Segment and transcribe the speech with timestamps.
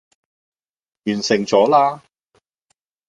[1.05, 2.01] 完成咗啦